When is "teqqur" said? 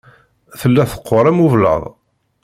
0.91-1.25